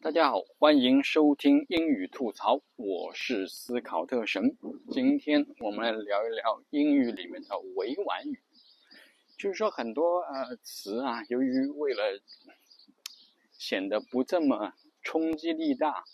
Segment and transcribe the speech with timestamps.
[0.00, 4.56] 大家好，欢迎收听英语吐槽，我是思考特神。
[4.92, 8.38] 今天我们来聊一聊英语里面的委婉语，
[9.36, 12.20] 就是说很多呃词啊，由于为了
[13.58, 14.72] 显得不这么
[15.02, 16.04] 冲击力大，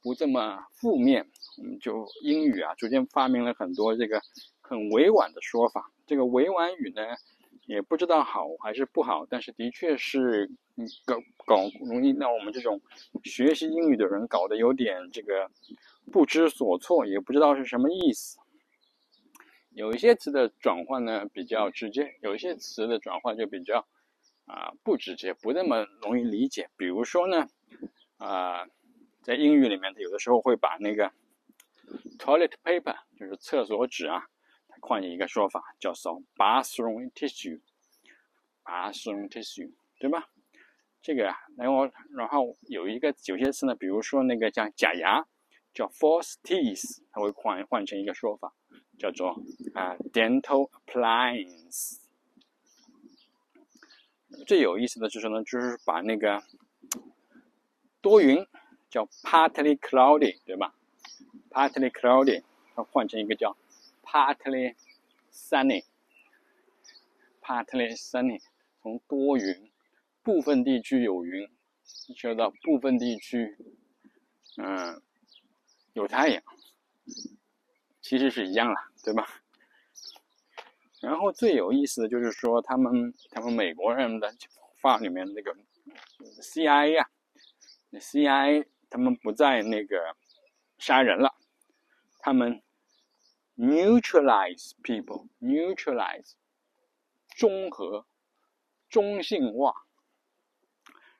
[0.00, 1.28] 不这么负面，
[1.58, 4.22] 我们就英语啊逐渐发明了很多这个
[4.60, 5.90] 很委婉的说法。
[6.06, 7.02] 这个委婉语呢？
[7.66, 10.50] 也不知道好还是不好，但是的确是
[11.06, 11.16] 搞
[11.46, 12.80] 搞容易让我们这种
[13.22, 15.50] 学习英语的人搞得有点这个
[16.12, 18.38] 不知所措，也不知道是什么意思。
[19.70, 23.86] 有一些词的转换呢比较直接，有一些词的转换就比较
[24.46, 26.68] 啊不直接，不那么容易理解。
[26.76, 27.48] 比如说呢，
[28.18, 28.66] 啊，
[29.22, 31.12] 在英语里面，有的时候会把那个
[32.18, 34.26] toilet paper 就是厕所纸啊。
[34.86, 40.28] 换一个说法，叫做 bathroom tissue，bathroom tissue，对吧？
[41.04, 45.26] 这个啊，然后然后有一个有些词呢，比如说那个叫假牙，
[45.74, 48.54] 叫 false teeth，它会换换成一个说法，
[48.98, 49.36] 叫做
[49.74, 51.98] 啊 dental appliance。
[54.46, 56.42] 最有意思的就是呢，就是把那个
[58.00, 58.46] 多云
[58.88, 60.74] 叫 partly cloudy，对吧
[61.50, 62.42] ？partly cloudy，
[62.74, 63.54] 它换成一个叫
[64.02, 64.74] Partly
[65.32, 65.84] sunny,
[67.42, 68.40] partly sunny，
[68.80, 69.70] 从多云，
[70.24, 71.48] 部分地区有云，
[72.16, 73.56] 说到部分地区，
[74.56, 75.00] 嗯，
[75.92, 76.42] 有太阳，
[78.00, 79.28] 其实是一样了，对吧？
[81.00, 84.34] 然后最有意思的就是说，他们他们美国人的
[84.80, 85.54] 话里面那个
[86.40, 87.08] CIA 啊
[87.92, 90.16] ，CIA 他们不再那个
[90.78, 91.34] 杀人了，
[92.18, 92.60] 他们。
[93.56, 96.32] neutralize people, neutralize，
[97.36, 98.04] 中和，
[98.88, 99.86] 中性化，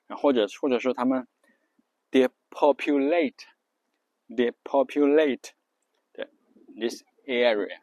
[0.08, 1.28] 或者或者说他们
[2.12, 3.45] depopulate,
[4.28, 5.52] depopulate
[6.14, 6.30] 的
[6.76, 7.80] this area,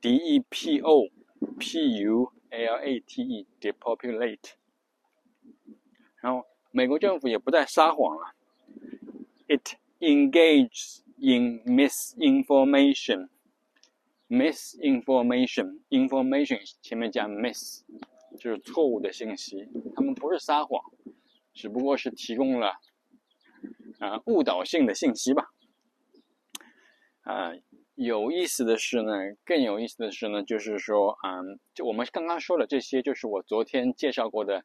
[0.00, 1.08] d e p o
[1.58, 4.52] p u l a t e, depopulate。
[6.20, 8.34] 然后美国政府也不再撒谎了，
[9.46, 13.28] it engages in misinformation,
[14.28, 17.82] misinformation, information 前面加 miss，
[18.37, 19.67] 就是错误的信息。
[19.95, 20.81] 他们不是撒谎，
[21.53, 22.73] 只不过是提供了
[23.99, 25.47] 啊误导性的信息吧。
[27.21, 27.51] 啊，
[27.95, 29.13] 有意思的是呢，
[29.45, 34.63] 更有意思的是呢，就是说，嗯，就我们刚刚说的这些，就是我昨天介绍过的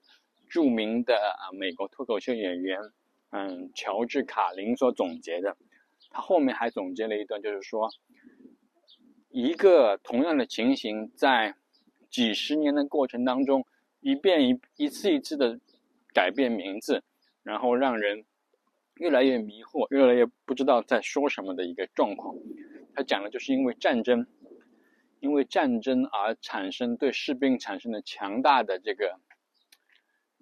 [0.49, 2.79] 著名的啊美国脱口秀演员，
[3.31, 5.57] 嗯，乔治卡林所总结的。
[6.11, 7.91] 他后面还总结了一段，就是说，
[9.31, 11.57] 一个同样的情形在
[12.15, 13.67] 几十年的过程当中，
[13.99, 15.59] 一遍一一次一次的
[16.13, 17.03] 改变名字，
[17.43, 18.25] 然后让人
[18.95, 22.37] 越来越迷惑，越来越不知道在说什么的一个状况。
[22.95, 24.29] 他讲的就是因为战争，
[25.19, 29.19] 因为战争而产生对士兵产生的强大的这个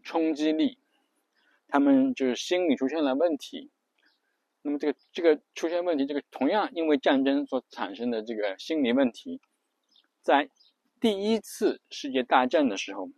[0.03, 0.77] 冲击力，
[1.69, 3.71] 他们就是心理出现了问题。
[4.61, 9.41] 那么这个这个出现问题，这个同样因为战争所产生的这个心理问题，
[10.21, 10.50] 在
[11.03, 13.11] 第一次世界大战的时候，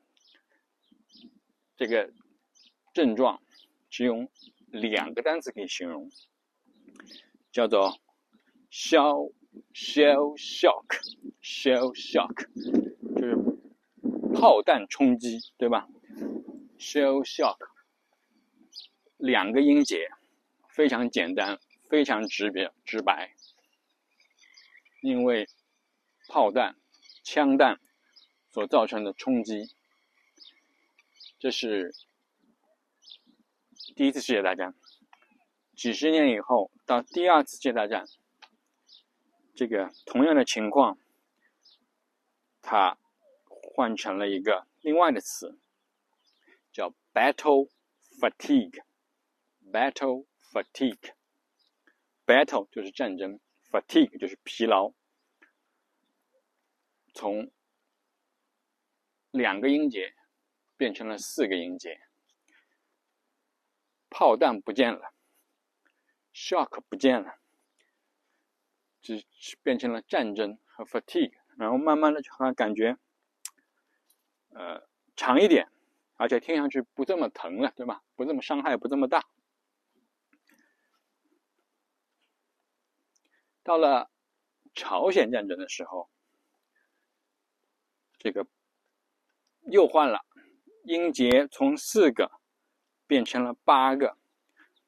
[1.77, 2.11] 这个
[2.95, 3.43] 症状
[3.91, 4.31] 只用
[4.69, 6.11] 两个单词可以形容，
[7.53, 8.00] 叫做
[8.71, 9.34] shell
[9.75, 12.49] shell shock，shell shock，
[13.17, 13.37] 就是
[14.33, 15.87] 炮弹冲击，对吧
[16.78, 17.59] ？shell shock，
[19.19, 20.09] 两个音节。
[20.71, 23.34] 非常简单，非常直别直白。
[25.03, 25.47] 因为
[26.27, 26.77] 炮弹、
[27.25, 27.81] 枪弹
[28.53, 29.75] 所造成的冲击，
[31.41, 31.93] 这是
[33.97, 34.77] 第一次世界大战。
[35.75, 38.07] 几十年以后，到第二次世界大战，
[39.57, 40.97] 这个同样的情况，
[42.62, 42.97] 它
[43.49, 45.59] 换成了一个另外的词，
[46.73, 47.71] 叫 battle
[48.21, 48.85] fatigue。
[49.73, 53.41] battle Fatigue，battle 就是战争
[53.73, 54.93] ，fatigue 就是疲劳。
[57.14, 57.50] 从
[59.31, 60.14] 两个音节
[60.76, 62.00] 变成了四个音节，
[64.11, 65.14] 炮弹不见了
[66.34, 67.38] ，shock 不见了，
[69.00, 69.25] 只
[69.62, 71.32] 变成了战争和 fatigue。
[71.56, 72.99] 然后慢慢的就好像感觉，
[74.49, 75.70] 呃，长一点，
[76.17, 78.02] 而且听上去不这么疼了，对吧？
[78.17, 79.25] 不这么伤害，不这么大。
[83.62, 84.10] 到了
[84.75, 86.10] 朝鲜战争的时候，
[88.25, 88.47] 这个
[89.71, 90.25] 又换了
[90.85, 92.32] 音节，从四个
[93.06, 94.17] 变成了八个，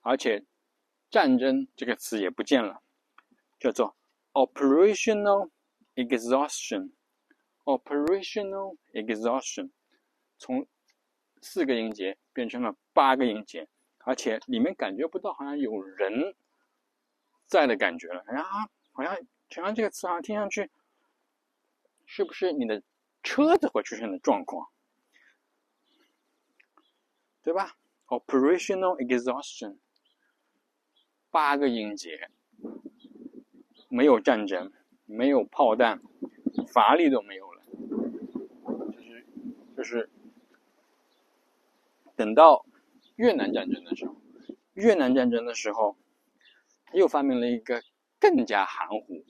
[0.01, 0.43] 而且
[1.11, 2.83] 战争这个词也不见了，
[3.59, 3.95] 叫做
[4.33, 5.51] operational
[5.97, 6.93] exhaustion。
[7.65, 9.71] operational exhaustion
[10.39, 10.67] 从
[11.43, 13.69] 四个音节变成了八个音节，
[13.99, 16.35] 而且里面感觉不到好像有人
[17.45, 18.25] 在的感觉了。
[18.29, 20.71] 然后好像好像这个词好像听上去，
[22.07, 22.83] 是不是你的
[23.27, 24.69] 车子会出现的状况？
[27.43, 27.77] 对吧
[28.07, 29.79] ？Operational exhaustion，
[31.33, 32.31] 八个音节，
[33.89, 34.73] 没有战争，
[35.07, 36.01] 没有炮弹，
[36.73, 37.63] 乏力都没有了。
[38.95, 39.27] 就是
[39.77, 40.09] 就是，
[42.15, 42.65] 等到
[43.17, 44.15] 越南战争的时候，
[44.75, 45.97] 越南战争的时候，
[46.85, 47.83] 他又发明了一个
[48.21, 49.25] 更加含糊、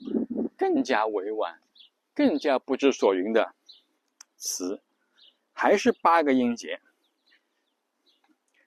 [0.55, 1.59] 更加委婉、
[2.13, 3.55] 更加不知所云的
[4.37, 4.81] 词，
[5.51, 6.79] 还是八个音节。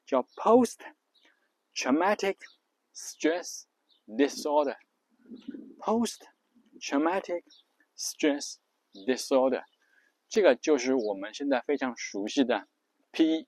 [0.05, 0.81] 叫 post
[1.73, 2.37] traumatic
[2.93, 3.65] stress
[4.07, 4.77] disorder。
[5.79, 6.27] post
[6.81, 7.45] traumatic
[7.97, 8.57] stress
[8.93, 9.65] disorder，
[10.29, 12.67] 这个就是我们现在非常熟悉的
[13.13, 13.45] PTSD。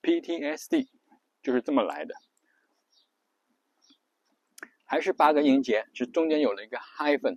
[0.00, 0.88] PTSD
[1.42, 2.14] 就是这么来的，
[4.88, 7.36] 还是八个音节，就中间有了一个 hyphen。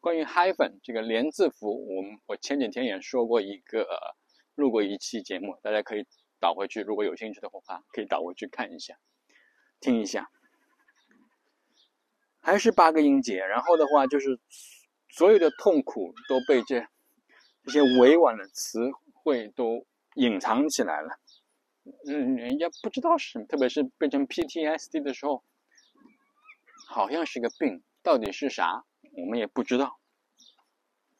[0.00, 4.14] 关于 hyphen 这个连字符，我们我前几天也说过一个，
[4.54, 6.06] 录过一期节目，大家可以
[6.38, 8.96] 倒回去，如果有兴趣的话，可以倒回去看一下，
[9.80, 10.30] 听一下。
[12.40, 14.38] 还是八个音节，然后的话就是
[15.08, 16.86] 所有的痛苦都被这
[17.64, 21.18] 这些委婉的词汇都隐藏起来了，
[22.06, 25.42] 嗯，人家不知道是什么，特别是变成 PTSD 的时候，
[26.90, 28.86] 好像是个病，到底是啥？
[29.12, 30.00] 我们也不知道，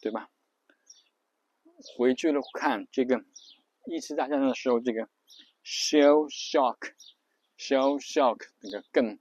[0.01, 0.31] 对吧？
[1.95, 3.23] 回去了看这个
[3.85, 5.11] 一次大战的时候，这个
[5.63, 9.19] shell shock，shell shock 那个更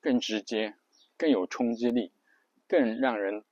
[0.00, 0.74] 更直接，
[1.18, 2.10] 更有冲击力，
[2.66, 3.44] 更让人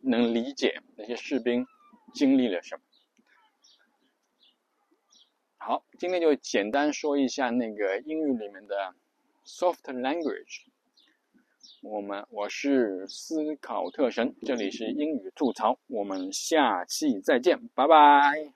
[0.00, 1.66] 能理解那些士兵
[2.14, 2.82] 经历了什么。
[5.58, 8.94] 好，今天就简单说一下那个英语里面的
[9.46, 10.64] soft language。
[11.82, 18.55] 我们我是思考特神，这里是英语吐槽，我们下期再见，拜拜。